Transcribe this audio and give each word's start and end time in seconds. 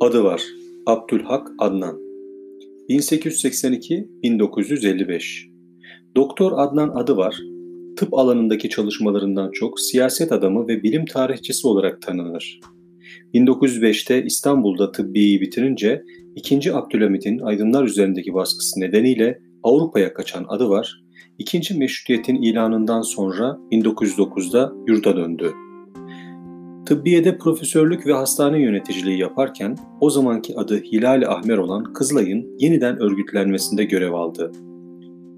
Adı 0.00 0.24
var 0.24 0.42
Abdülhak 0.86 1.50
Adnan 1.58 1.98
1882-1955 2.88 5.22
Doktor 6.16 6.52
Adnan 6.56 6.88
adı 6.88 7.16
var 7.16 7.38
tıp 7.96 8.14
alanındaki 8.14 8.68
çalışmalarından 8.68 9.50
çok 9.52 9.80
siyaset 9.80 10.32
adamı 10.32 10.68
ve 10.68 10.82
bilim 10.82 11.04
tarihçisi 11.04 11.66
olarak 11.66 12.02
tanınır. 12.02 12.60
1905'te 13.34 14.24
İstanbul'da 14.24 14.92
tıbbiyi 14.92 15.40
bitirince 15.40 16.02
2. 16.36 16.74
Abdülhamid'in 16.74 17.38
aydınlar 17.38 17.84
üzerindeki 17.84 18.34
baskısı 18.34 18.80
nedeniyle 18.80 19.38
Avrupa'ya 19.62 20.14
kaçan 20.14 20.44
adı 20.48 20.68
var, 20.68 21.02
İkinci 21.38 21.78
Meşrutiyet'in 21.78 22.42
ilanından 22.42 23.02
sonra 23.02 23.58
1909'da 23.72 24.72
yurda 24.86 25.16
döndü. 25.16 25.52
Tıbbiyede 26.88 27.38
profesörlük 27.38 28.06
ve 28.06 28.12
hastane 28.12 28.62
yöneticiliği 28.62 29.18
yaparken 29.18 29.76
o 30.00 30.10
zamanki 30.10 30.56
adı 30.56 30.76
Hilal-i 30.76 31.26
Ahmer 31.26 31.58
olan 31.58 31.92
Kızılay'ın 31.92 32.56
yeniden 32.58 33.02
örgütlenmesinde 33.02 33.84
görev 33.84 34.12
aldı. 34.12 34.52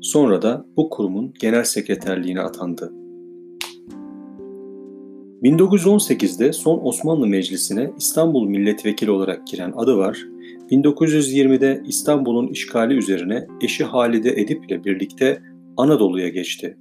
Sonra 0.01 0.43
da 0.43 0.67
bu 0.77 0.91
kurumun 0.91 1.35
genel 1.41 1.65
sekreterliğine 1.65 2.41
atandı. 2.41 2.93
1918'de 5.43 6.53
son 6.53 6.81
Osmanlı 6.83 7.27
Meclisi'ne 7.27 7.91
İstanbul 7.99 8.49
Milletvekili 8.49 9.11
olarak 9.11 9.47
giren 9.47 9.73
adı 9.77 9.97
var, 9.97 10.19
1920'de 10.71 11.83
İstanbul'un 11.87 12.47
işgali 12.47 12.95
üzerine 12.95 13.47
eşi 13.61 13.85
Halide 13.85 14.31
Edip 14.31 14.71
ile 14.71 14.85
birlikte 14.85 15.43
Anadolu'ya 15.77 16.29
geçti. 16.29 16.77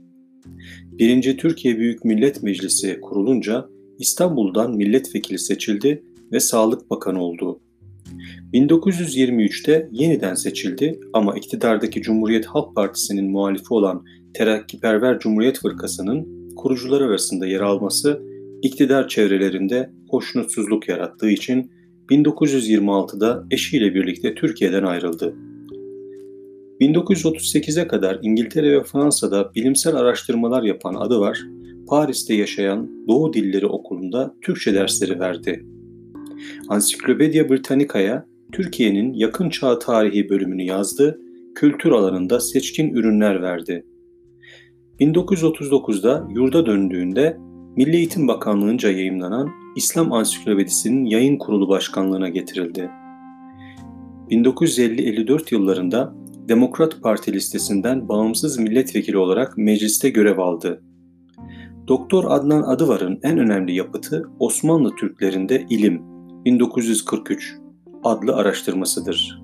Birinci 0.86 1.38
Türkiye 1.38 1.78
Büyük 1.78 2.06
Millet 2.06 2.44
Meclisi 2.44 3.02
kurulunca 3.02 3.66
İstanbul'dan 4.00 4.76
milletvekili 4.76 5.40
seçildi 5.40 6.04
ve 6.32 6.40
Sağlık 6.40 6.90
Bakanı 6.90 7.24
oldu. 7.24 7.60
1923'te 8.54 9.90
yeniden 9.92 10.34
seçildi 10.34 11.00
ama 11.14 11.38
iktidardaki 11.38 12.02
Cumhuriyet 12.02 12.46
Halk 12.46 12.76
Partisi'nin 12.76 13.32
muhalifi 13.32 13.74
olan 13.74 14.06
Terakkiperver 14.34 15.20
Cumhuriyet 15.20 15.60
Fırkası'nın 15.60 16.50
kurucular 16.56 17.02
arasında 17.02 17.48
yer 17.48 17.62
alması 17.62 18.22
iktidar 18.62 19.08
çevrelerinde 19.08 19.90
hoşnutsuzluk 20.10 20.88
yarattığı 20.88 21.30
için 21.30 21.72
1926'da 22.12 23.46
eşiyle 23.52 23.94
birlikte 23.94 24.36
Türkiye'den 24.36 24.84
ayrıldı. 24.84 25.36
1938'e 26.82 27.88
kadar 27.88 28.20
İngiltere 28.22 28.72
ve 28.72 28.84
Fransa'da 28.84 29.52
bilimsel 29.56 29.96
araştırmalar 29.96 30.64
yapan 30.64 30.94
adı 30.94 31.20
var, 31.20 31.40
Paris'te 31.90 32.34
yaşayan 32.34 33.08
Doğu 33.08 33.34
Dilleri 33.34 33.68
Okulu'nda 33.68 34.36
Türkçe 34.42 34.74
dersleri 34.74 35.20
verdi. 35.20 35.66
Ansiklopedia 36.68 37.50
Britannica'ya 37.50 38.26
Türkiye'nin 38.52 39.14
yakın 39.14 39.50
çağ 39.50 39.80
tarihi 39.80 40.30
bölümünü 40.30 40.64
yazdı, 40.64 41.20
kültür 41.56 41.92
alanında 41.92 42.40
seçkin 42.40 42.94
ürünler 42.94 43.42
verdi. 43.42 43.86
1939'da 45.00 46.28
yurda 46.36 46.66
döndüğünde 46.66 47.38
Milli 47.76 47.96
Eğitim 47.96 48.28
Bakanlığı'nca 48.28 48.92
yayımlanan 48.92 49.50
İslam 49.76 50.14
Ansiklopedisi'nin 50.14 51.06
yayın 51.06 51.38
kurulu 51.38 51.70
başkanlığına 51.70 52.30
getirildi. 52.30 52.90
1950-54 54.30 55.54
yıllarında 55.54 56.16
Demokrat 56.50 57.02
Parti 57.02 57.34
listesinden 57.34 58.10
bağımsız 58.10 58.60
milletvekili 58.60 59.18
olarak 59.18 59.58
mecliste 59.58 60.10
görev 60.10 60.38
aldı. 60.38 60.82
Doktor 61.90 62.24
Adnan 62.28 62.62
Adıvar'ın 62.62 63.20
en 63.24 63.38
önemli 63.38 63.76
yapıtı 63.76 64.24
Osmanlı 64.40 64.96
Türklerinde 64.96 65.66
İlim 65.70 66.02
1943 66.46 67.56
adlı 68.04 68.36
araştırmasıdır. 68.36 69.42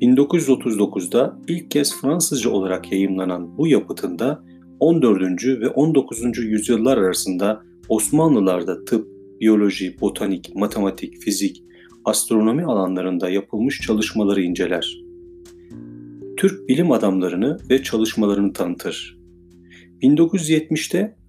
1939'da 0.00 1.38
ilk 1.48 1.70
kez 1.70 2.00
Fransızca 2.00 2.50
olarak 2.50 2.92
yayımlanan 2.92 3.58
bu 3.58 3.66
yapıtında 3.66 4.44
14. 4.80 5.22
ve 5.44 5.68
19. 5.68 6.38
yüzyıllar 6.38 6.98
arasında 6.98 7.62
Osmanlılarda 7.88 8.84
tıp, 8.84 9.08
biyoloji, 9.40 10.00
botanik, 10.00 10.56
matematik, 10.56 11.22
fizik, 11.22 11.64
astronomi 12.04 12.64
alanlarında 12.64 13.30
yapılmış 13.30 13.80
çalışmaları 13.80 14.42
inceler. 14.42 14.98
Türk 16.36 16.68
bilim 16.68 16.92
adamlarını 16.92 17.58
ve 17.70 17.82
çalışmalarını 17.82 18.52
tanıtır. 18.52 19.18
1970'te 20.02 21.23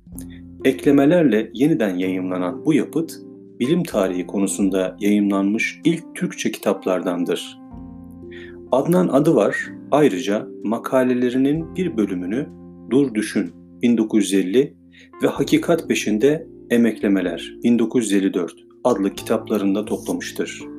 eklemelerle 0.66 1.52
yeniden 1.54 1.98
yayımlanan 1.98 2.66
bu 2.66 2.74
yapıt, 2.74 3.14
bilim 3.60 3.84
tarihi 3.84 4.28
konusunda 4.28 4.98
yayımlanmış 5.00 5.80
ilk 5.84 6.16
Türkçe 6.16 6.52
kitaplardandır. 6.52 7.60
Adnan 8.72 9.08
adı 9.08 9.36
var, 9.36 9.58
ayrıca 9.92 10.48
makalelerinin 10.64 11.76
bir 11.76 11.98
bölümünü 11.98 12.48
Dur 12.90 13.14
Düşün 13.14 13.52
1950 13.82 14.74
ve 15.24 15.28
Hakikat 15.28 15.88
Peşinde 15.88 16.48
Emeklemeler 16.70 17.54
1954 17.64 18.54
adlı 18.84 19.14
kitaplarında 19.14 19.86
toplamıştır. 19.86 20.75